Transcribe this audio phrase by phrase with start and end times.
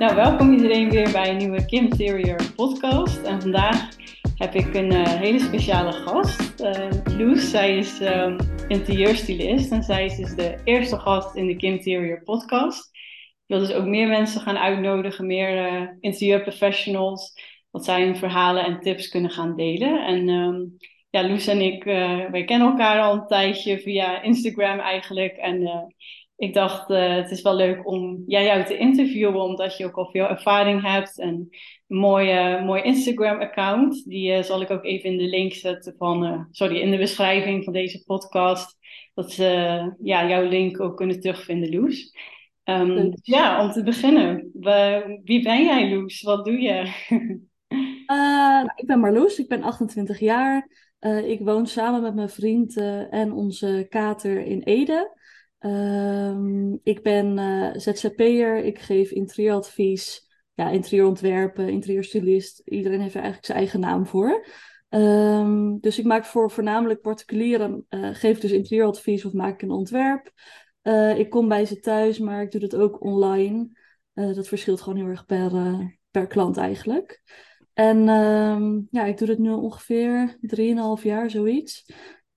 [0.00, 3.22] Nou, welkom iedereen weer bij een nieuwe Kim Interior podcast.
[3.22, 3.88] En vandaag
[4.36, 7.50] heb ik een uh, hele speciale gast, uh, Loes.
[7.50, 8.36] Zij is um,
[8.68, 12.88] interieurstylist en zij is dus de eerste gast in de Kim Interior podcast.
[13.46, 17.32] Ik wil dus ook meer mensen gaan uitnodigen, meer uh, interieurprofessionals,
[17.70, 20.06] dat zij hun verhalen en tips kunnen gaan delen.
[20.06, 20.76] En um,
[21.10, 21.84] ja, Loes en ik,
[22.30, 25.36] wij kennen elkaar al een tijdje via Instagram eigenlijk.
[25.36, 25.62] En
[26.40, 29.96] ik dacht, uh, het is wel leuk om jij jou te interviewen, omdat je ook
[29.96, 31.48] al veel ervaring hebt en
[31.88, 34.04] een mooie, mooi Instagram-account.
[34.08, 36.96] Die uh, zal ik ook even in de link zetten van, uh, sorry, in de
[36.96, 38.78] beschrijving van deze podcast.
[39.14, 39.44] Dat ze
[40.02, 42.14] ja, jouw link ook kunnen terugvinden, Loes.
[42.64, 44.50] Um, ja, om te beginnen,
[45.24, 46.22] wie ben jij, Loes?
[46.22, 46.92] Wat doe je?
[48.06, 50.68] nou, ik ben Marloes, ik ben 28 jaar.
[51.24, 52.76] ik woon samen met mijn vriend
[53.10, 55.18] en onze kater in Ede.
[55.60, 62.62] Um, ik ben uh, ZZP'er, ik geef interieuradvies, ja, interieurontwerpen, interieurstylist.
[62.64, 64.46] Iedereen heeft er eigenlijk zijn eigen naam voor.
[64.88, 69.70] Um, dus ik maak voor voornamelijk particulieren, uh, geef dus interieuradvies of maak ik een
[69.70, 70.30] ontwerp.
[70.82, 73.68] Uh, ik kom bij ze thuis, maar ik doe het ook online.
[74.12, 75.50] dat verschilt gewoon heel erg per,
[76.10, 77.22] per klant eigenlijk.
[77.72, 80.36] En um, ja, ik doe het nu ongeveer
[80.98, 81.84] 3,5 jaar, zoiets.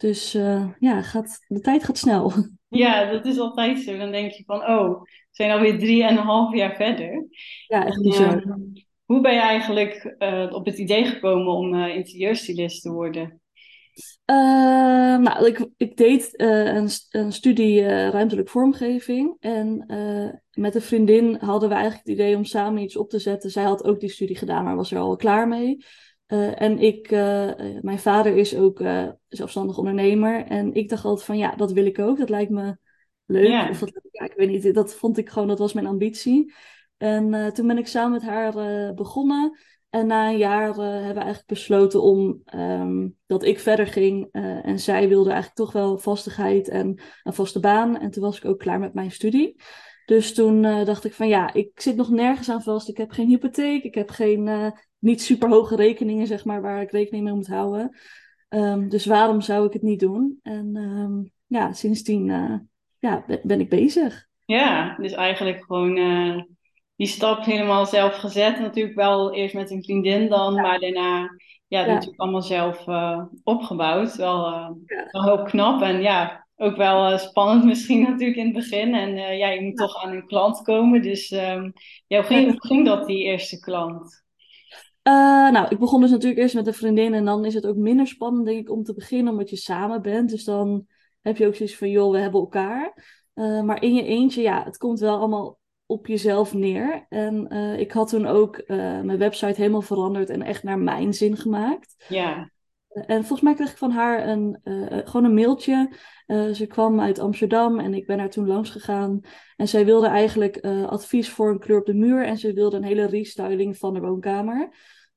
[0.03, 0.31] Dus
[0.79, 2.31] ja, gaat, de tijd gaat snel.
[2.67, 3.97] Ja, dat is altijd zo.
[3.97, 7.27] Dan denk je van, oh, we zijn alweer drieënhalf jaar verder.
[7.67, 8.45] Ja, echt bizar.
[8.45, 8.55] Uh,
[9.05, 13.41] hoe ben je eigenlijk uh, op het idee gekomen om uh, interieurstylist te worden?
[14.25, 19.35] nou, ik, ik deed een, een, studie ruimtelijk vormgeving.
[19.39, 19.85] En
[20.51, 23.49] met een vriendin hadden we eigenlijk het idee om samen iets op te zetten.
[23.49, 25.85] Zij had ook die studie gedaan, maar was er al klaar mee.
[26.27, 30.45] Uh, en ik, uh, mijn vader is ook uh, zelfstandig ondernemer.
[30.45, 32.17] En ik dacht altijd van ja, dat wil ik ook.
[32.17, 32.77] Dat lijkt me
[33.25, 33.69] leuk.
[33.69, 36.53] Of dat, ja, ik weet niet, dat vond ik gewoon, dat was mijn ambitie.
[36.97, 39.57] En toen ben ik samen met haar begonnen.
[39.89, 44.27] En na een jaar hebben we eigenlijk besloten om um, dat ik verder ging.
[44.31, 47.99] en zij wilde eigenlijk toch wel vastigheid en een vaste baan.
[47.99, 49.61] En toen was ik ook klaar met mijn studie.
[50.05, 52.89] Dus toen dacht ik van ja, ik zit nog nergens aan vast.
[52.89, 56.91] Ik heb geen hypotheek, ik heb geen niet super hoge rekeningen, zeg maar, waar ik
[56.91, 57.97] rekening mee moet houden.
[58.49, 60.39] Um, dus waarom zou ik het niet doen?
[60.41, 62.55] En um, ja, sindsdien uh,
[62.99, 64.27] ja, ben ik bezig.
[64.45, 66.41] Ja, dus eigenlijk gewoon uh,
[66.95, 68.59] die stap helemaal zelf gezet.
[68.59, 70.61] Natuurlijk wel eerst met een vriendin dan, ja.
[70.61, 71.19] maar daarna
[71.67, 71.85] ja, ja.
[71.85, 74.15] natuurlijk allemaal zelf uh, opgebouwd.
[74.15, 74.45] Wel,
[74.85, 75.07] ja.
[75.11, 78.93] wel heel knap en ja, ook wel spannend misschien natuurlijk in het begin.
[78.95, 81.01] En ja, je moet toch aan een klant komen.
[81.01, 81.73] Dus um,
[82.07, 84.23] ja, hoe, ging, hoe ging dat, die eerste klant?
[85.07, 87.75] Uh, nou, ik begon dus natuurlijk eerst met een vriendin en dan is het ook
[87.75, 90.29] minder spannend, denk ik, om te beginnen, omdat je samen bent.
[90.29, 90.87] Dus dan
[91.21, 92.93] heb je ook zoiets van, joh, we hebben elkaar.
[93.35, 97.05] Uh, maar in je eentje, ja, het komt wel allemaal op jezelf neer.
[97.09, 101.37] En uh, ik had toen ook mijn website helemaal veranderd en echt naar mijn zin
[101.37, 102.05] gemaakt.
[102.07, 102.51] Ja.
[102.87, 104.59] En volgens mij kreeg ik van haar een,
[105.05, 105.93] gewoon een mailtje.
[106.53, 109.21] ze kwam uit Amsterdam en ik ben daar toen langs gegaan.
[109.55, 112.25] En zij wilde eigenlijk advies voor een kleur op de muur.
[112.25, 114.69] En ze wilde een hele restyling van de woonkamer.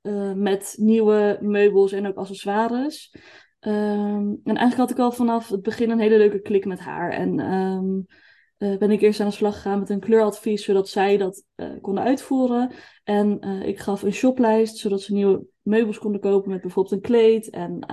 [0.06, 3.14] Uh, met nieuwe meubels en ook accessoires.
[3.60, 7.10] Um, en eigenlijk had ik al vanaf het begin een hele leuke klik met haar.
[7.10, 8.06] En um,
[8.58, 11.68] uh, ben ik eerst aan de slag gegaan met een kleuradvies, zodat zij dat uh,
[11.80, 12.70] konden uitvoeren.
[13.04, 17.50] En ik gaf een shoplijst, zodat ze nieuwe meubels konden kopen met bijvoorbeeld een kleed
[17.50, 17.86] en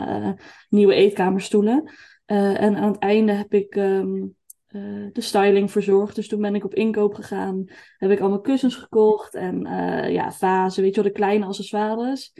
[0.69, 1.91] nieuwe eetkamerstoelen.
[2.25, 4.35] en aan het einde heb ik um,
[4.73, 6.15] uh, de styling verzorgd.
[6.15, 7.63] Dus toen ben ik op inkoop gegaan.
[7.97, 12.33] Heb ik allemaal kussens gekocht en uh, ja, vazen, weet je wel, de kleine accessoires.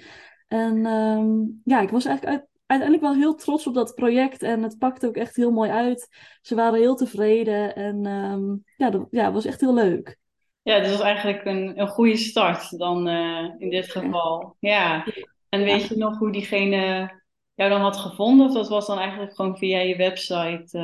[0.48, 4.44] En um, ja, ik was eigenlijk uit, uiteindelijk wel heel trots op dat project.
[4.44, 6.08] En het pakte ook echt heel mooi uit.
[6.42, 7.76] Ze waren heel tevreden.
[7.76, 10.18] En um, ja, dat ja, was echt heel leuk.
[10.62, 14.56] Ja, dus was eigenlijk een, een goede start dan uh, in dit geval.
[14.60, 15.06] Ja.
[15.50, 17.12] En weet je nog hoe diegene
[17.54, 18.48] jou dan had gevonden?
[18.48, 20.78] Of dat was dan eigenlijk gewoon via je website?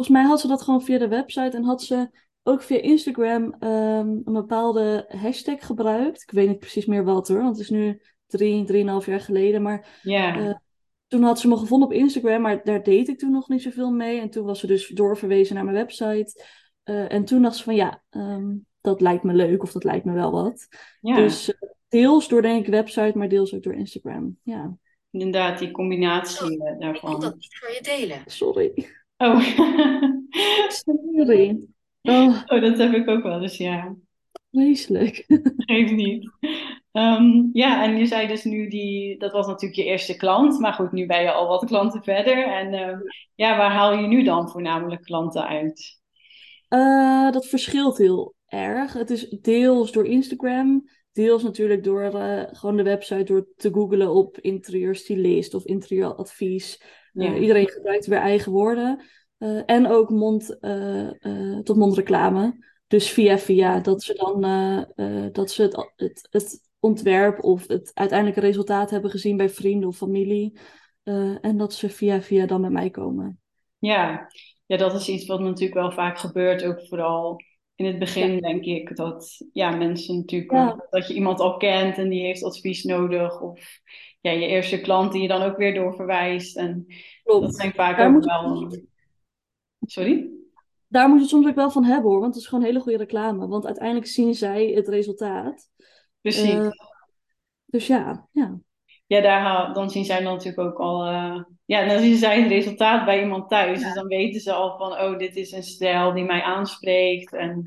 [0.00, 2.10] Volgens mij had ze dat gewoon via de website en had ze
[2.42, 6.22] ook via Instagram um, een bepaalde hashtag gebruikt.
[6.22, 9.62] Ik weet niet precies meer wat hoor, want het is nu drie, drieënhalf jaar geleden.
[9.62, 10.36] Maar yeah.
[10.36, 10.54] uh,
[11.06, 13.90] toen had ze me gevonden op Instagram, maar daar deed ik toen nog niet zoveel
[13.90, 14.20] mee.
[14.20, 16.44] En toen was ze dus doorverwezen naar mijn website.
[16.84, 20.04] Uh, en toen dacht ze van ja, um, dat lijkt me leuk of dat lijkt
[20.04, 20.68] me wel wat.
[21.00, 21.16] Yeah.
[21.16, 21.54] Dus uh,
[21.88, 24.38] deels door denk ik website, maar deels ook door Instagram.
[24.42, 24.76] Ja.
[25.10, 26.94] Inderdaad, die combinatie daarvan.
[26.94, 28.22] Ik wil dat niet voor je delen.
[28.26, 28.98] Sorry.
[29.20, 29.40] Oh.
[30.68, 31.68] Sorry.
[32.02, 32.42] Oh.
[32.46, 33.96] oh, dat heb ik ook wel dus ja.
[34.50, 35.24] Vreselijk.
[35.56, 36.30] Geeft niet.
[36.92, 40.72] Um, ja, en je zei dus nu die, dat was natuurlijk je eerste klant, maar
[40.72, 42.46] goed, nu ben je al wat klanten verder.
[42.46, 43.02] En um,
[43.34, 46.00] ja, waar haal je nu dan voornamelijk klanten uit?
[46.68, 48.92] Uh, dat verschilt heel erg.
[48.92, 54.10] Het is deels door Instagram, deels natuurlijk door uh, gewoon de website, door te googlen
[54.10, 56.82] op interieurstylist of interieuradvies.
[57.12, 57.34] Ja.
[57.34, 59.00] iedereen gebruikt weer eigen woorden.
[59.66, 62.68] en ook mond-tot-mond reclame.
[62.86, 64.40] Dus via via, dat ze dan
[65.32, 69.96] dat ze het, het, het ontwerp of het uiteindelijke resultaat hebben gezien bij vrienden of
[69.96, 70.58] familie.
[71.04, 73.40] Uh, en dat ze via via dan bij mij komen.
[73.78, 74.30] Ja.
[74.66, 76.64] ja, dat is iets wat natuurlijk wel vaak gebeurt.
[76.64, 77.40] Ook vooral
[77.74, 80.86] in het begin denk ik dat ja, mensen natuurlijk ja.
[80.90, 83.40] dat je iemand al kent en die heeft advies nodig.
[83.40, 83.80] Of
[84.20, 86.56] ja, je eerste klant die je dan ook weer doorverwijst.
[86.56, 86.86] En
[87.22, 87.46] Klopt.
[87.46, 88.78] dat zijn vaak Daar ook wel.
[89.80, 90.30] Sorry?
[90.88, 92.80] Daar moet je het soms ook wel van hebben hoor, want het is gewoon hele
[92.80, 93.46] goede reclame.
[93.46, 95.68] Want uiteindelijk zien zij het resultaat.
[96.20, 96.54] Precies.
[96.54, 96.70] Uh,
[97.66, 98.58] dus ja, ja.
[99.06, 101.06] Ja, daar, dan zien zij dan natuurlijk ook al.
[101.06, 103.82] Uh, ja, dan zien zij het resultaat bij iemand thuis.
[103.82, 107.32] Dus dan weten ze al van, oh, dit is een stijl die mij aanspreekt.
[107.32, 107.62] En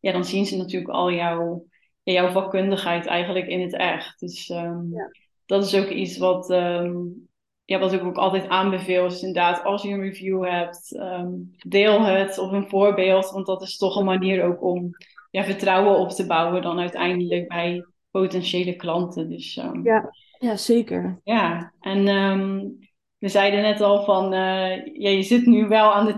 [0.00, 1.66] ja, dan zien ze natuurlijk al jouw,
[2.02, 4.20] jouw vakkundigheid eigenlijk in het echt.
[4.20, 5.10] Dus um, ja.
[5.46, 7.28] Dat is ook iets wat, um,
[7.64, 9.06] ja, wat ik ook altijd aanbeveel.
[9.06, 13.30] Is inderdaad, als je een review hebt, um, deel het of een voorbeeld.
[13.30, 14.90] Want dat is toch een manier ook om
[15.30, 19.28] ja, vertrouwen op te bouwen dan uiteindelijk bij potentiële klanten.
[19.28, 21.20] Dus, um, ja, ja, zeker.
[21.24, 22.08] Ja, en
[23.24, 26.16] we zeiden net al van, uh, ja, je zit nu wel aan de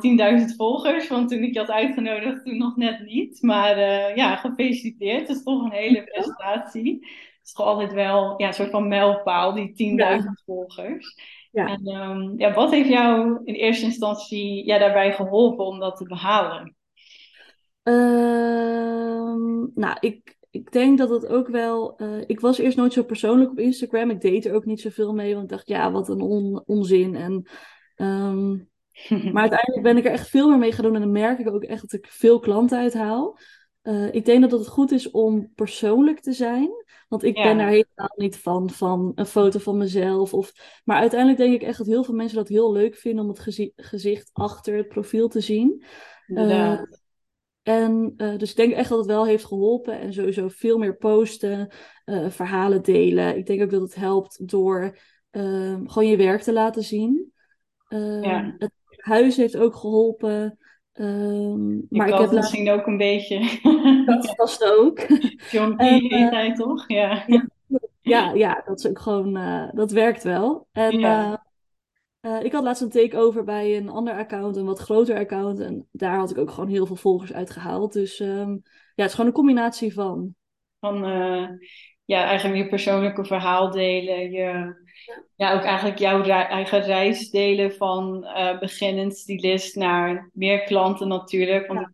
[0.50, 3.42] 10.000 volgers, want toen ik je had uitgenodigd, toen nog net niet.
[3.42, 5.28] Maar uh, ja, gefeliciteerd.
[5.28, 7.06] Het is toch een hele prestatie.
[7.46, 10.36] Het is toch altijd wel ja, een soort van mijlpaal, die 10.000 ja.
[10.44, 11.14] volgers.
[11.50, 11.66] Ja.
[11.66, 16.04] En um, ja, wat heeft jou in eerste instantie ja, daarbij geholpen om dat te
[16.04, 16.76] behalen?
[17.82, 19.34] Uh,
[19.74, 21.94] nou, ik, ik denk dat het ook wel.
[22.02, 24.10] Uh, ik was eerst nooit zo persoonlijk op Instagram.
[24.10, 27.14] Ik deed er ook niet zoveel mee, want ik dacht, ja, wat een on, onzin.
[27.14, 27.32] En,
[27.96, 28.70] um,
[29.32, 31.48] maar uiteindelijk ben ik er echt veel meer mee gaan doen en dan merk ik
[31.48, 33.38] ook echt dat ik veel klanten uithaal.
[33.86, 36.70] Uh, ik denk dat het goed is om persoonlijk te zijn.
[37.08, 37.42] Want ik ja.
[37.42, 40.34] ben daar helemaal niet van, van een foto van mezelf.
[40.34, 40.52] Of...
[40.84, 43.38] Maar uiteindelijk denk ik echt dat heel veel mensen dat heel leuk vinden om het
[43.38, 45.84] gezi gezicht achter het profiel te zien.
[46.26, 46.80] Uh,
[47.62, 50.00] en uh, dus ik denk echt dat het wel heeft geholpen.
[50.00, 51.72] En sowieso veel meer posten,
[52.28, 53.36] verhalen delen.
[53.36, 54.98] Ik denk ook dat het helpt door
[55.30, 57.32] uh, gewoon je werk te laten zien.
[57.88, 58.54] Ja.
[58.58, 60.58] Het huis heeft ook geholpen.
[61.88, 63.60] Maar ik heb misschien ook een beetje.
[64.06, 64.98] Dat past ook.
[65.52, 65.80] John P.
[65.80, 66.84] heet hij toch?
[66.88, 67.24] Ja.
[68.00, 68.32] ja.
[68.32, 69.32] Ja, dat is ook gewoon,
[69.74, 70.68] dat werkt wel.
[70.72, 71.44] En ja.
[72.20, 75.60] Uh, ik had laatst een takeover bij een ander account, een wat groter account.
[75.60, 77.92] En daar had ik ook gewoon heel veel volgers uit gehaald.
[77.92, 80.34] Dus um, ja, het is gewoon een combinatie van.
[80.80, 80.98] Van
[82.04, 84.30] ja, eigenlijk je persoonlijke verhaal delen.
[84.30, 84.74] Je,
[85.36, 85.54] ja.
[85.54, 91.66] ook eigenlijk jouw eigen reis delen van uh, beginnend stylist naar meer klanten natuurlijk.
[91.66, 91.92] Want ja.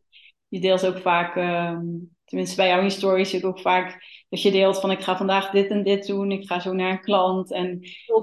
[0.49, 4.51] je deelt ook vaak, um, tenminste bij jouw stories zie ik ook vaak dat je
[4.51, 7.53] deelt van ik ga vandaag dit en dit doen, ik ga zo naar een klant.
[7.53, 7.79] En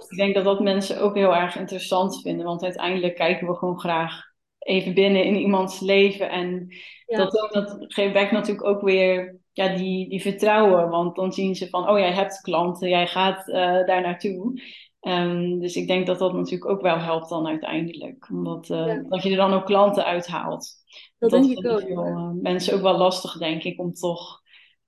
[0.10, 3.80] ik denk dat dat mensen ook heel erg interessant vinden, want uiteindelijk kijken we gewoon
[3.80, 4.28] graag
[4.60, 6.30] even binnen in iemands leven.
[6.30, 6.68] En
[7.06, 7.18] ja.
[7.18, 11.90] dat, dat geeft natuurlijk ook weer ja, die, die vertrouwen, want dan zien ze van,
[11.90, 14.62] oh jij hebt klanten, jij gaat uh, daar naartoe.
[15.02, 18.30] Um, dus ik denk dat dat natuurlijk ook wel helpt dan uiteindelijk.
[18.30, 19.04] Omdat uh, ja.
[19.10, 20.74] dat je er dan ook klanten uithaalt.
[21.18, 21.82] Dat, dat denk ik ook.
[21.82, 24.42] Veel, uh, mensen ook wel lastig, denk ik, om toch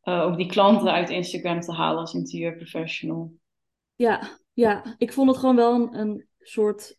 [0.04, 3.34] ook die klanten uit Instagram te halen als interieurprofessional.
[3.96, 6.98] Ja, ja, ik vond het gewoon wel een, een soort,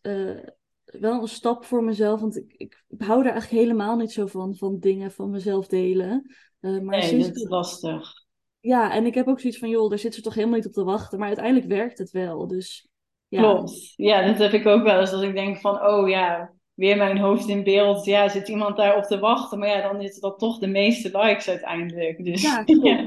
[0.83, 2.19] wel een stap voor mezelf.
[2.19, 6.35] Want ik, ik hou daar eigenlijk helemaal niet zo van, van dingen van mezelf delen.
[6.63, 8.13] Uh, maar nee, sinds dat is lastig.
[8.59, 10.73] Ja, en ik heb ook zoiets van, joh, daar zit ze toch helemaal niet op
[10.73, 11.19] te wachten.
[11.19, 12.87] Maar uiteindelijk werkt het wel, dus...
[13.27, 13.41] Ja.
[13.41, 13.93] Klopt.
[13.95, 15.11] Ja, dat heb ik ook wel eens.
[15.11, 18.05] Dat ik denk van, oh ja, weer mijn hoofd in beeld.
[18.05, 19.59] Ja, zit iemand daar op te wachten?
[19.59, 22.23] Maar ja, dan is dat toch de meeste likes uiteindelijk.
[22.23, 23.05] Dus, ja, ja.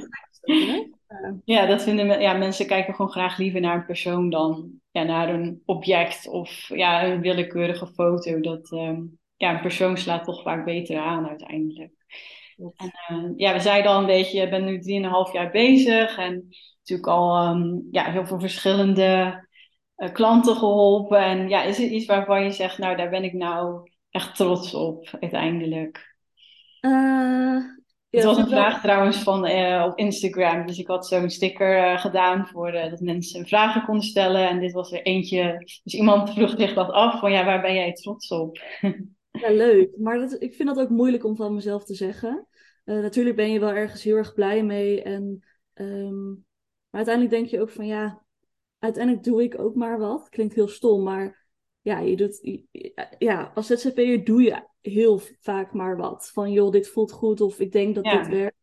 [1.44, 5.28] ja, dat vinden ja, mensen kijken gewoon graag liever naar een persoon dan ja, naar
[5.28, 8.40] een object of ja, een willekeurige foto.
[8.40, 11.92] Dat, um, ja, een persoon slaat toch vaak beter aan uiteindelijk.
[12.56, 16.48] En, uh, ja, we zeiden al een beetje, je bent nu 3,5 jaar bezig en
[16.78, 19.44] natuurlijk al um, ja, heel veel verschillende
[19.96, 21.18] uh, klanten geholpen?
[21.18, 24.74] En ja, is het iets waarvan je zegt, nou, daar ben ik nou echt trots
[24.74, 26.14] op uiteindelijk?
[26.80, 27.58] Uh,
[28.10, 30.66] het was een vraag trouwens van uh, op Instagram.
[30.66, 34.48] Dus ik had zo'n sticker gedaan voor dat mensen vragen konden stellen.
[34.48, 35.58] En dit was er eentje.
[35.82, 38.58] Dus iemand vroeg zich dat af van ja, waar ben jij trots op?
[39.40, 39.96] ja, leuk.
[39.98, 42.46] Maar dat, ik vind dat ook moeilijk om van mezelf te zeggen.
[42.84, 45.02] natuurlijk ben je wel ergens heel erg blij mee.
[45.02, 46.44] En, um,
[46.90, 48.22] maar uiteindelijk denk je ook van ja,
[48.78, 50.28] uiteindelijk doe ik ook maar wat.
[50.28, 51.46] Klinkt heel stom, maar
[51.80, 52.58] ja, je doet,
[53.18, 56.30] ja, als ZZP'er doe je heel vaak maar wat.
[56.32, 58.56] Van joh, dit voelt goed of ik denk dat dit werkt.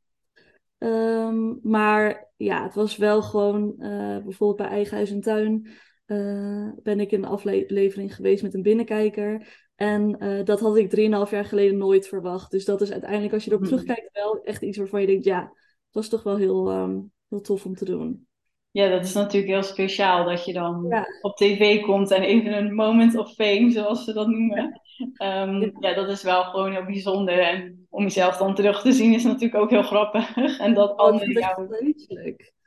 [0.77, 5.69] Ehm, maar ja, het was wel gewoon, uh, bijvoorbeeld bij Eigen Huis en Tuin,
[6.05, 9.47] uh, ben ik in de aflevering geweest met een binnenkijker.
[9.83, 12.51] En uh, dat had ik drieënhalf jaar geleden nooit verwacht.
[12.51, 13.67] Dus dat is uiteindelijk, als je erop mm.
[13.67, 17.41] terugkijkt, wel echt iets waarvan je denkt, ja, het was toch wel heel, um, heel
[17.41, 18.27] tof om te doen.
[18.71, 22.73] Ja, dat is natuurlijk heel speciaal dat je dan op tv komt en even een
[22.73, 24.81] moment of fame, zoals ze dat noemen.
[25.17, 25.41] Ja.
[25.41, 27.39] Um, ja, dat is wel gewoon heel bijzonder.
[27.39, 30.37] En om jezelf dan terug te zien is natuurlijk ook heel grappig.
[30.59, 31.67] en dat oh, anderen jou...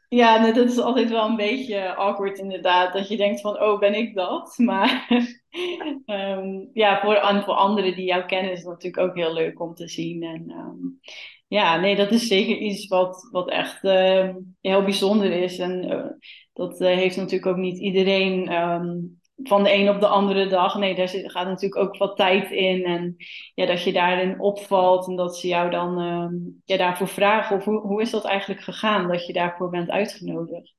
[0.09, 2.93] Ja, dat is altijd wel een beetje awkward inderdaad.
[2.93, 4.55] Dat je denkt van, oh, ben ik dat?
[4.65, 5.09] Maar
[6.07, 9.75] um, ja, voor, voor anderen die jou kennen is het natuurlijk ook heel leuk om
[9.75, 10.23] te zien.
[10.23, 11.01] En um,
[11.49, 15.59] ja, nee, dat is zeker iets wat, wat echt uh, heel bijzonder is.
[15.59, 16.07] En uh,
[16.53, 18.49] dat uh, heeft natuurlijk ook niet iedereen
[19.43, 20.79] van de een op de andere dag.
[20.79, 22.85] Nee, daar zit, gaat natuurlijk ook wat tijd in.
[22.85, 23.17] En
[23.55, 27.57] ja, dat je daarin opvalt en dat ze jou dan um, ja, daarvoor vragen.
[27.57, 30.75] Of hoe, hoe is dat eigenlijk gegaan dat je daarvoor bent uitgenodigd?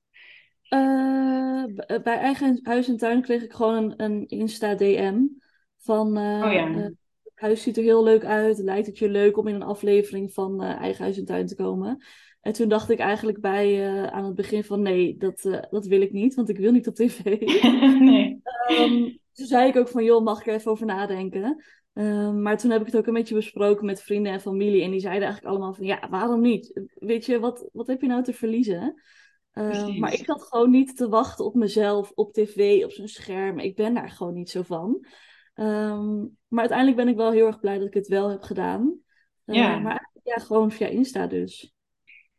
[2.03, 5.17] bij Eigen Huis en Tuin kreeg ik gewoon een, een Insta-DM
[5.77, 6.07] van...
[6.17, 6.91] oh ja
[7.39, 8.57] huis ziet er heel leuk uit.
[8.57, 12.03] Lijkt het je leuk om in een aflevering van Eigen Huis en Tuin te komen?
[12.41, 15.85] En toen dacht ik eigenlijk bij, uh, aan het begin van nee, dat, uh, dat
[15.85, 17.23] wil ik niet, want ik wil niet op tv.
[17.99, 18.39] nee.
[18.69, 21.63] Um, toen zei ik ook van joh, mag ik er even over nadenken?
[21.93, 24.83] Um, maar toen heb ik het ook een beetje besproken met vrienden en familie.
[24.83, 26.81] En die zeiden eigenlijk allemaal van ja, waarom niet?
[26.93, 29.01] Weet je, wat, wat heb je nou te verliezen?
[29.53, 33.59] Uh, maar ik had gewoon niet te wachten op mezelf, op tv, op zo'n scherm.
[33.59, 35.05] Ik ben daar gewoon niet zo van.
[35.55, 38.99] Um, maar uiteindelijk ben ik wel heel erg blij dat ik het wel heb gedaan.
[39.45, 39.79] Uh, ja.
[39.79, 41.75] Maar ja, gewoon via Insta dus.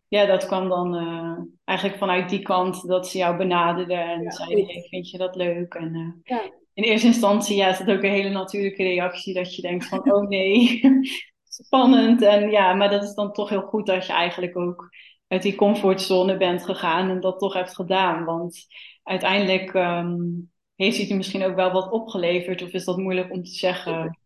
[0.09, 4.31] Ja, dat kwam dan uh, eigenlijk vanuit die kant dat ze jou benaderden en ja,
[4.31, 5.75] zeiden, hey, vind je dat leuk?
[5.75, 6.43] En uh, ja.
[6.75, 10.13] in eerste instantie ja, is dat ook een hele natuurlijke reactie dat je denkt van,
[10.13, 10.81] oh nee,
[11.45, 12.23] spannend.
[12.23, 14.89] En ja, maar dat is dan toch heel goed dat je eigenlijk ook
[15.27, 18.25] uit die comfortzone bent gegaan en dat toch hebt gedaan.
[18.25, 18.67] Want
[19.03, 22.63] uiteindelijk um, heeft het je misschien ook wel wat opgeleverd?
[22.63, 24.19] Of is dat moeilijk om te zeggen?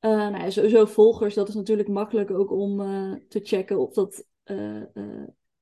[0.00, 2.76] Uh, nou sowieso volgers, dat is natuurlijk makkelijk ook om
[3.28, 4.24] te checken of, dat,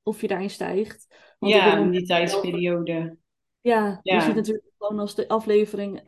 [0.03, 1.07] of je daarin stijgt.
[1.39, 3.17] Want ja, in die tijdsperiode.
[3.61, 6.01] Ja, ja, je ziet natuurlijk gewoon als de aflevering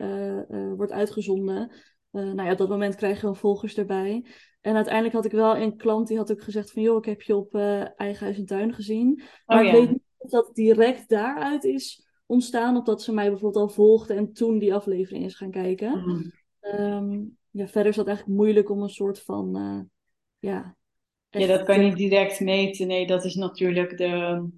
[0.76, 1.72] wordt uitgezonden.
[2.10, 4.24] nou ja, op dat moment krijg je wel volgers erbij.
[4.60, 6.82] En uiteindelijk had ik wel een klant die had ook gezegd van...
[6.82, 7.54] joh, ik heb je op
[7.96, 9.22] Eigen Huis en Tuin gezien.
[9.46, 12.76] Maar oh, ik weet niet of dat direct daaruit is ontstaan.
[12.76, 15.98] Of dat ze mij bijvoorbeeld al volgde en toen die aflevering is gaan kijken.
[15.98, 16.32] Mm.
[16.60, 19.58] Um, ja, verder is dat eigenlijk moeilijk om een soort van.
[19.58, 19.80] Uh,
[20.38, 20.76] ja,
[21.30, 22.86] ja, dat kan je niet direct meten.
[22.86, 24.48] Nee, dat is natuurlijk de.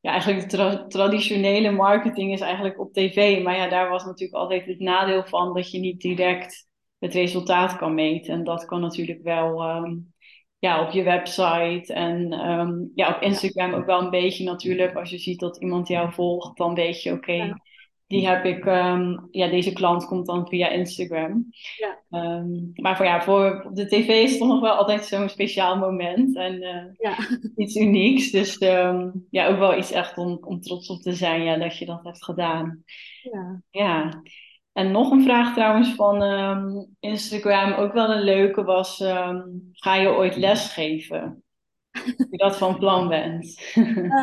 [0.00, 3.42] Ja, eigenlijk de traditionele marketing is eigenlijk op tv.
[3.42, 6.68] Maar ja, daar was natuurlijk altijd het nadeel van dat je niet direct
[6.98, 8.34] het resultaat kan meten.
[8.34, 10.12] En dat kan natuurlijk wel um,
[10.58, 14.94] ja, op je website en um, ja, op Instagram ook wel een beetje natuurlijk.
[14.94, 17.54] Als je ziet dat iemand jou volgt, dan weet je, oké,
[18.08, 21.46] die heb ik, um, ja, deze klant komt dan via Instagram.
[21.76, 22.20] Ja.
[22.20, 25.78] Um, maar voor, ja, voor de tv is het toch nog wel altijd zo'n speciaal
[25.78, 27.16] moment en uh, ja.
[27.64, 28.30] iets unieks.
[28.30, 28.56] Dus
[29.30, 32.04] ja, ook wel iets echt om, om trots op te zijn, ja, dat je dat
[32.04, 32.82] hebt gedaan.
[33.22, 33.62] Ja.
[33.70, 34.22] ja.
[34.72, 36.22] En nog een vraag trouwens van
[37.00, 38.96] Instagram, ook wel een leuke, was:
[39.72, 41.42] ga je ooit lesgeven?
[42.18, 43.72] Als je dat van plan bent.
[43.74, 44.14] Uh,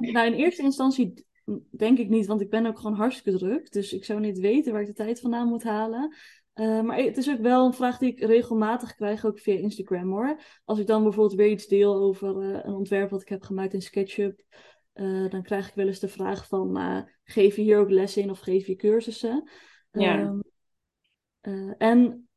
[0.12, 1.24] nou, in eerste instantie
[1.70, 3.72] denk ik niet, want ik ben ook gewoon hartstikke druk.
[3.72, 6.14] Dus ik zou niet weten waar ik de tijd vandaan moet halen.
[6.54, 10.10] Uh, maar het is ook wel een vraag die ik regelmatig krijg, ook via Instagram
[10.10, 10.40] hoor.
[10.64, 13.72] Als ik dan bijvoorbeeld weer iets deel over uh, een ontwerp wat ik heb gemaakt
[13.72, 14.42] in SketchUp,
[14.94, 18.30] uh, dan krijg ik wel eens de vraag van, geef je hier ook lessen in
[18.30, 19.50] of geef je cursussen?
[19.90, 20.40] Ja.
[21.42, 22.28] Uh, en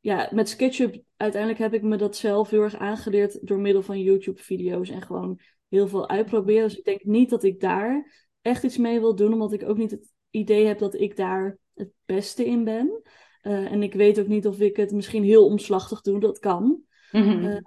[0.00, 4.00] ja, met SketchUp uiteindelijk heb ik me dat zelf heel erg aangeleerd door middel van
[4.00, 5.40] YouTube-video's en gewoon
[5.70, 6.68] heel veel uitproberen.
[6.68, 9.76] Dus ik denk niet dat ik daar echt iets mee wil doen, omdat ik ook
[9.76, 13.02] niet het idee heb dat ik daar het beste in ben.
[13.42, 16.82] Uh, en ik weet ook niet of ik het misschien heel omslachtig doe, dat kan.
[17.12, 17.66] Mm-hmm.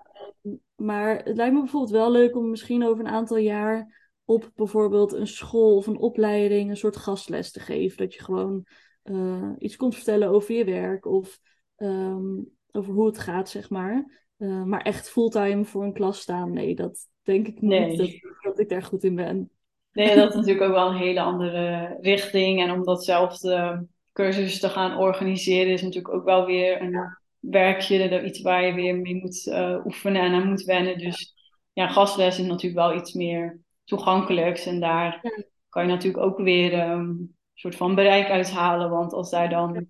[0.76, 5.14] maar het lijkt me bijvoorbeeld wel leuk om misschien over een aantal jaar op bijvoorbeeld
[5.14, 7.98] een school of een opleiding een soort gastles te geven.
[7.98, 8.66] Dat je gewoon
[9.04, 11.40] uh, iets komt vertellen over je werk of
[11.78, 14.22] um, over hoe het gaat, zeg maar.
[14.38, 18.10] Maar echt fulltime voor een klas staan, nee, dat denk ik niet dat,
[18.42, 19.50] dat, ik daar goed in ben.
[19.92, 22.62] Nee, dat is natuurlijk ook wel een hele andere richting.
[22.62, 27.20] En om datzelfde cursus te gaan organiseren is natuurlijk ook wel weer een ja.
[27.40, 30.98] werkje, iets waar je weer mee moet uh, oefenen en aan moet wennen.
[30.98, 31.34] Dus
[31.74, 34.66] ja, gastles is natuurlijk wel iets meer toegankelijks.
[34.66, 35.22] En daar
[35.70, 38.90] kan je natuurlijk ook weer um, soort van bereik uithalen.
[38.90, 39.88] Want als daar dan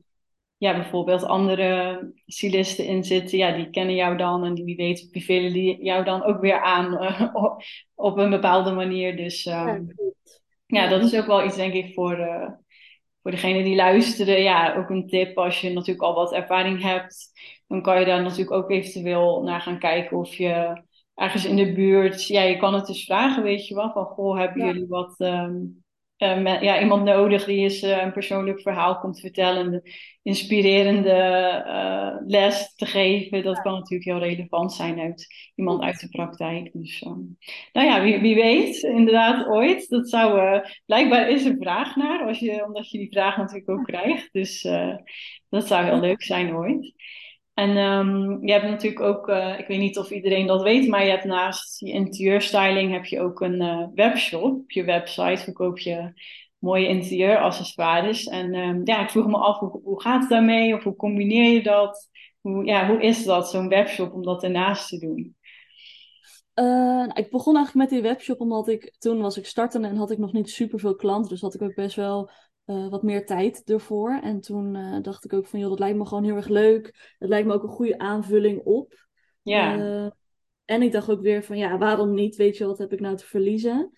[0.63, 5.09] ja, bijvoorbeeld andere stylisten in zitten, ja, die kennen jou dan en die, wie weet
[5.11, 6.99] bevelen die jou dan ook weer aan
[7.95, 9.17] op, een bepaalde manier.
[9.17, 9.87] Dus um,
[10.65, 12.49] ja, dat is ook wel iets, denk ik, voor, uh,
[13.21, 14.41] voor degene die luisteren.
[14.41, 17.31] Ja, ook een tip als je natuurlijk al wat ervaring hebt.
[17.67, 20.83] Dan kan je daar natuurlijk ook eventueel naar gaan kijken of je
[21.15, 22.27] ergens in de buurt.
[22.27, 23.91] Ja, je kan het dus vragen, weet je wel.
[23.91, 25.15] Van goh, hebben jullie wat.
[25.17, 25.82] Um,
[26.61, 29.81] ja, iemand nodig die eens uh, een persoonlijk verhaal komt vertellen, een
[30.21, 31.09] inspirerende
[31.67, 33.43] uh, les te geven.
[33.43, 36.69] Dat kan natuurlijk heel relevant zijn uit iemand uit de praktijk.
[36.73, 37.37] Dus, um,
[37.73, 39.89] nou ja, wie, wie, weet, inderdaad ooit.
[39.89, 43.85] Dat zou, blijkbaar is een vraag naar, als je, omdat je die vraag natuurlijk ook
[43.85, 44.29] krijgt.
[44.31, 44.61] Dus
[45.49, 46.93] dat zou heel leuk zijn ooit.
[47.53, 51.03] En um, je hebt natuurlijk ook, uh, ik weet niet of iedereen dat weet, maar
[51.03, 54.43] je hebt naast je interieurstyling heb je ook een uh, webshop.
[54.43, 56.13] Op je website verkoop je
[56.57, 58.25] mooie interieuraccessoires.
[58.25, 60.75] En um, ja, ik vroeg me af, hoe, hoe gaat het daarmee?
[60.75, 62.09] Of hoe combineer je dat?
[62.41, 65.35] Hoe, ja, hoe is dat, zo'n webshop, om dat ernaast te doen?
[66.55, 70.11] Uh, ik begon eigenlijk met die webshop omdat ik toen was ik startende en had
[70.11, 71.29] ik nog niet super veel klanten.
[71.29, 72.29] Dus had ik ook best wel
[72.65, 74.19] uh, wat meer tijd ervoor.
[74.21, 77.15] En toen uh, dacht ik ook van, joh, dat lijkt me gewoon heel erg leuk.
[77.17, 79.07] Het lijkt me ook een goede aanvulling op.
[79.41, 79.77] Ja.
[79.77, 80.09] Uh,
[80.65, 82.35] en ik dacht ook weer van, ja, waarom niet?
[82.35, 83.91] Weet je, wat heb ik nou te verliezen?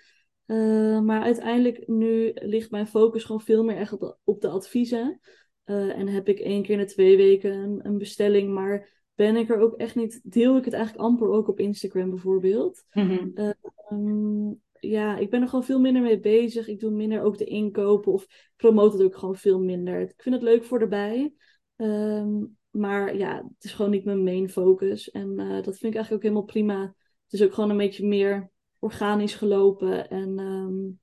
[1.04, 5.20] maar uiteindelijk nu ligt mijn focus gewoon veel meer echt op de, op de adviezen.
[5.64, 9.50] en heb ik één keer in de twee weken een, een, bestelling, maar ben ik
[9.50, 12.84] er ook echt niet, deel ik het eigenlijk amper ook op Instagram bijvoorbeeld.
[12.92, 16.68] Mm -hmm ja, ik ben er gewoon veel minder mee bezig.
[16.68, 18.26] Ik doe minder ook de inkopen of
[18.56, 20.02] promote het ook gewoon veel minder.
[20.02, 21.34] Ik vind het leuk voor erbij.
[21.76, 25.12] Um, maar ja, het is gewoon niet mijn main focus.
[25.12, 26.82] En uh, dat vind ik eigenlijk ook helemaal prima.
[27.24, 30.10] Het is ook gewoon een beetje meer organisch gelopen.
[30.10, 31.00] En, um,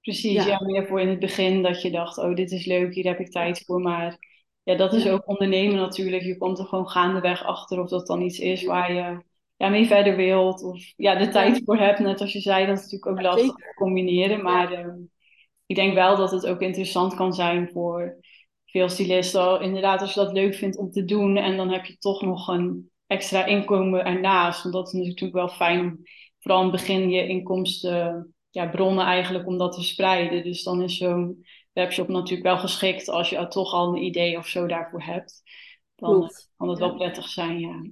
[0.00, 0.46] Precies, ja.
[0.46, 0.64] ja.
[0.64, 3.30] meer voor in het begin dat je dacht, oh dit is leuk, hier heb ik
[3.30, 3.80] tijd voor.
[3.80, 4.18] Maar
[4.62, 5.12] ja, dat is ja.
[5.12, 6.22] ook ondernemen natuurlijk.
[6.22, 9.22] Je komt er gewoon gaandeweg achter of dat dan iets is waar je
[9.56, 10.62] ja, mee verder wilt.
[10.62, 11.98] Of ja, de tijd voor hebt.
[11.98, 14.42] Net als je zei, dat is natuurlijk ook lastig te combineren.
[14.42, 14.94] Maar uh,
[15.66, 18.18] ik denk wel dat het ook interessant kan zijn voor
[18.64, 19.60] veel stylisten.
[19.60, 21.36] Inderdaad, als je dat leuk vindt om te doen.
[21.36, 24.62] En dan heb je toch nog een extra inkomen ernaast.
[24.62, 25.98] Want dat is natuurlijk wel fijn om
[26.38, 30.42] vooral in het begin je inkomsten ja, bronnen eigenlijk om dat te spreiden.
[30.42, 34.46] Dus dan is zo'n webshop natuurlijk wel geschikt als je toch al een idee of
[34.46, 35.42] zo daarvoor hebt.
[35.94, 36.50] Dan Klopt.
[36.56, 37.82] kan het wel prettig zijn, ja.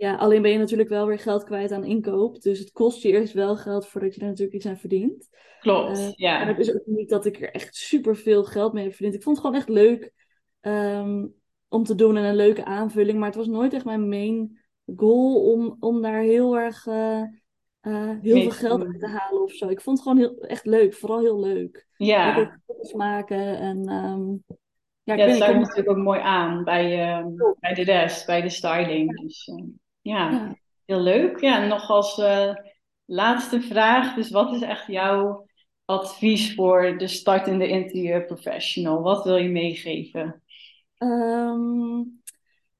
[0.00, 2.40] Ja, alleen ben je natuurlijk wel weer geld kwijt aan inkoop.
[2.40, 5.28] Dus het kost je eerst wel geld voordat je er natuurlijk iets aan verdient.
[5.60, 6.40] Klopt, uh, ja.
[6.40, 9.14] En het is ook niet dat ik er echt super veel geld mee heb verdiend.
[9.14, 10.12] Ik vond het gewoon echt leuk
[10.60, 11.34] um,
[11.68, 13.18] om te doen en een leuke aanvulling.
[13.18, 14.58] Maar het was nooit echt mijn main
[14.96, 17.22] goal om, om daar heel erg uh,
[17.82, 19.68] uh, heel veel geld uit te halen of zo.
[19.68, 21.86] Ik vond het gewoon heel, echt leuk, vooral heel leuk.
[21.96, 22.58] Ja.
[22.80, 23.88] Ik maken en...
[23.92, 24.44] Um,
[25.02, 27.26] ja, ja dat sluit natuurlijk ook mooi aan bij, uh,
[27.60, 29.20] bij de rest, bij de styling.
[29.20, 29.64] Dus, uh,
[30.00, 31.40] ja, ja, heel leuk.
[31.40, 32.54] Ja, en nog als uh,
[33.04, 34.14] laatste vraag.
[34.14, 35.46] Dus wat is echt jouw
[35.84, 39.02] advies voor de startende interieurprofessional?
[39.02, 40.42] Wat wil je meegeven?
[40.98, 42.22] Um,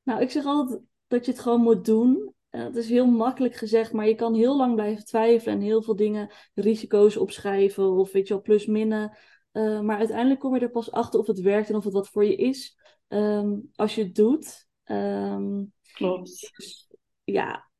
[0.02, 2.35] nou, ik zeg altijd dat je het gewoon moet doen.
[2.50, 5.83] Uh, het is heel makkelijk gezegd, maar je kan heel lang blijven twijfelen en heel
[5.83, 9.16] veel dingen, risico's opschrijven of weet je wel, plus minnen.
[9.52, 12.09] Uh, maar uiteindelijk kom je er pas achter of het werkt en of het wat
[12.09, 12.78] voor je is
[13.09, 14.68] um, als je het doet.
[14.85, 16.52] Um, Klopt.
[16.56, 16.89] Dus
[17.32, 17.70] ja,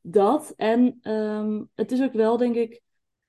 [0.00, 0.52] dat.
[0.56, 2.82] En um, het is ook wel, denk ik,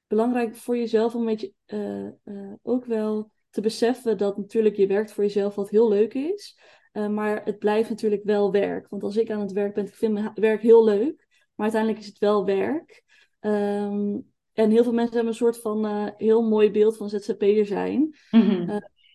[0.07, 4.87] belangrijk voor jezelf om een beetje uh, uh, ook wel te beseffen dat natuurlijk je
[4.87, 6.59] werkt voor jezelf wat heel leuk is.
[6.93, 8.89] Uh, maar het blijft natuurlijk wel werk.
[8.89, 11.27] Want als ik aan het werk ben, ik vind mijn werk heel leuk.
[11.55, 13.03] Maar uiteindelijk is het wel werk.
[13.39, 18.15] Um, en heel veel mensen hebben een soort van heel mooi beeld van ZZP'er zijn.
[18.31, 18.65] Mm -hmm.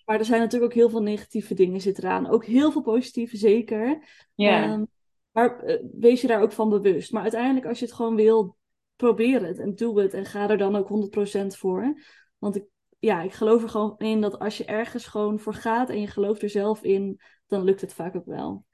[0.05, 2.31] maar er zijn natuurlijk ook heel veel negatieve dingen zitten eraan.
[2.31, 4.05] Ook heel veel positieve, zeker.
[4.35, 4.73] Ja.
[4.73, 4.89] Um,
[5.35, 7.13] maar uh, wees je daar ook van bewust.
[7.13, 8.57] Maar uiteindelijk, als je het gewoon wil,
[8.97, 10.15] probeer het en doe het.
[10.15, 12.01] En ga er dan ook 100% voor.
[12.39, 12.65] Want ik,
[12.99, 16.07] ja, ik geloof er gewoon in dat als je ergens gewoon voor gaat en je
[16.07, 18.65] gelooft er zelf in, dan lukt het vaak ook wel.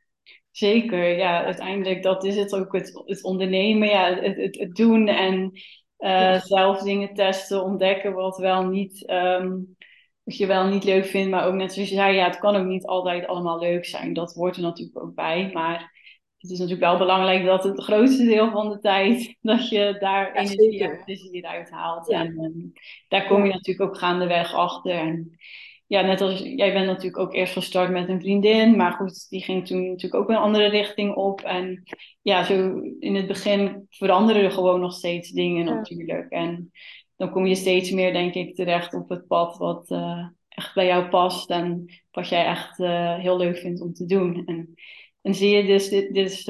[0.51, 5.09] Zeker, ja, uiteindelijk dat is het ook, het, het ondernemen, ja, het, het, het doen
[5.09, 5.51] en
[5.99, 6.39] uh, ja.
[6.39, 9.77] zelf dingen testen, ontdekken wat wel niet, um,
[10.23, 12.57] wat je wel niet leuk vindt, maar ook net zoals je zei, ja, het kan
[12.57, 14.13] ook niet altijd allemaal leuk zijn.
[14.13, 15.99] Dat hoort er natuurlijk ook bij, maar
[16.41, 20.35] het is natuurlijk wel belangrijk dat het grootste deel van de tijd dat je daar
[20.35, 22.11] ja, energie en plezier uit haalt.
[22.11, 22.21] Ja.
[22.21, 22.73] En um,
[23.09, 24.93] daar kom je natuurlijk ook gaandeweg achter.
[24.93, 25.39] En
[25.87, 29.43] ja, net als jij bent natuurlijk ook eerst gestart met een vriendin, maar goed, die
[29.43, 31.41] ging toen natuurlijk ook een andere richting op.
[31.41, 31.83] En
[32.23, 35.75] ja, zo in het begin veranderen er gewoon nog steeds dingen ja.
[35.75, 36.31] natuurlijk.
[36.31, 36.73] En
[37.17, 40.87] dan kom je steeds meer, denk ik, terecht op het pad wat, uh, echt bij
[40.87, 42.77] jou past en wat jij echt
[43.21, 44.43] heel leuk vindt om te doen.
[44.47, 44.75] En,
[45.23, 46.45] en zie je dus dit, dus,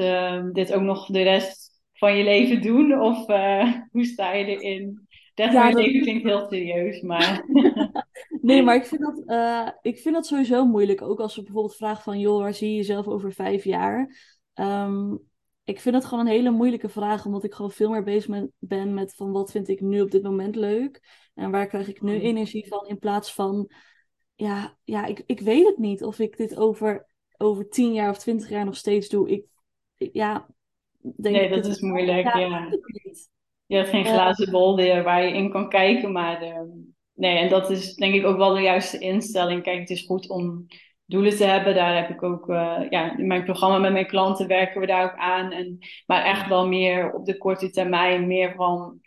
[0.51, 3.01] dit ook nog de rest van je leven doen?
[3.01, 3.25] Of
[3.91, 5.09] hoe sta je erin?
[5.33, 5.81] Dat ja, dat...
[5.81, 7.45] leven klinkt heel serieus, maar...
[8.41, 11.01] nee, maar ik vind, dat, uh, ik vind dat sowieso moeilijk.
[11.01, 12.19] Ook als we bijvoorbeeld vragen van...
[12.19, 14.15] joh, waar zie je jezelf over vijf jaar?
[14.53, 15.29] Um,
[15.63, 17.25] ik vind het gewoon een hele moeilijke vraag...
[17.25, 19.15] omdat ik gewoon veel meer bezig ben met...
[19.15, 21.29] van wat vind ik nu op dit moment leuk?
[21.35, 22.21] En waar krijg ik nu mm.
[22.21, 22.87] energie van?
[22.87, 23.71] In plaats van...
[24.35, 27.07] ja, ja ik, ik weet het niet of ik dit over,
[27.41, 29.29] over tien jaar of twintig jaar nog steeds doe.
[29.29, 29.45] Ik,
[29.97, 30.47] ja,
[31.01, 32.39] denk nee, dat is moeilijk, ja.
[32.39, 32.69] ja
[33.71, 36.11] je hebt geen glazen bol waar je in kan kijken.
[36.11, 36.59] Maar uh,
[37.13, 39.63] nee, en dat is denk ik ook wel de juiste instelling.
[39.63, 40.65] Kijk, het is goed om
[41.05, 41.75] doelen te hebben.
[41.75, 45.03] Daar heb ik ook, uh, ja, in mijn programma met mijn klanten werken we daar
[45.03, 45.51] ook aan.
[45.51, 48.99] En, maar echt wel meer op de korte termijn, meer van.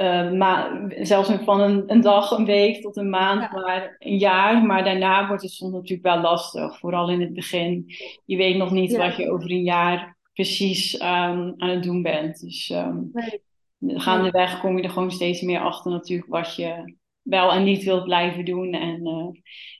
[0.00, 4.62] Uh, ma zelfs van een, een, dag, een week tot een maand, maar een jaar.
[4.62, 7.84] Maar daarna wordt het soms natuurlijk wel lastig, vooral in het begin.
[8.24, 12.40] Je weet nog niet wat je over een jaar precies um, aan het doen bent.
[12.40, 13.42] Dus um, nee
[13.80, 18.04] gaandeweg kom je er gewoon steeds meer achter natuurlijk wat je wel en niet wilt
[18.04, 18.72] blijven doen.
[18.72, 19.28] En uh,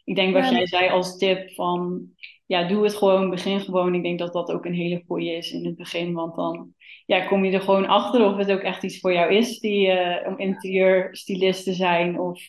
[0.05, 2.09] ik denk wat jij zei als tip van
[2.51, 3.95] ja, doe het gewoon, begin gewoon.
[3.95, 6.75] Ik denk dat dat ook een hele goede is in het begin, want dan
[7.07, 9.87] ja, kom je er gewoon achter of het ook echt iets voor jou is die,
[9.87, 12.43] uh, om interieurstylist te zijn of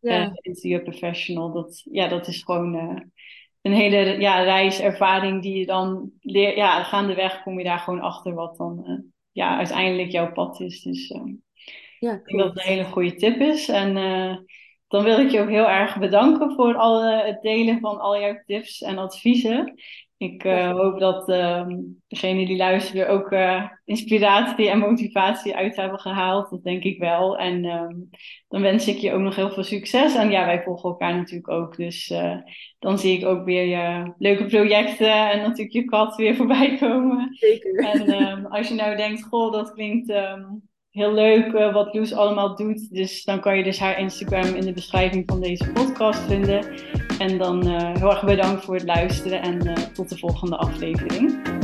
[0.00, 0.26] ja.
[0.26, 1.52] uh, interieurprofessional.
[1.52, 2.74] Dat, ja, dat is gewoon
[3.62, 6.56] een hele ja, reiservaring die je dan leert.
[6.56, 10.82] Ja, gaandeweg kom je daar gewoon achter wat dan ja, uiteindelijk jouw pad is.
[10.82, 11.08] Dus
[11.98, 13.68] ja, ik denk dat het een hele goede tip is.
[13.68, 13.96] En
[14.88, 16.82] dan wil ik je ook heel erg bedanken voor
[17.24, 19.74] het delen van al jouw tips en adviezen.
[20.18, 21.66] Ik uh, hoop dat uh,
[22.08, 26.50] degenen die luisteren ook uh, inspiratie en motivatie uit hebben gehaald.
[26.50, 27.38] Dat denk ik wel.
[27.38, 28.10] En um,
[28.48, 30.14] dan wens ik je ook nog heel veel succes.
[30.14, 31.76] En ja, wij volgen elkaar natuurlijk ook.
[31.76, 32.14] Dus
[32.78, 37.28] dan zie ik ook weer je leuke projecten en natuurlijk je kat weer voorbij komen.
[37.34, 37.74] Zeker.
[37.74, 40.67] En um, als je nou denkt, goh, dat klinkt um,
[40.98, 42.94] heel leuk wat Loes allemaal doet.
[42.94, 46.66] Dus dan kan je dus haar Instagram in de beschrijving van deze podcast vinden.
[47.18, 51.57] En dan uh, heel erg bedankt voor het luisteren en uh, tot de volgende aflevering.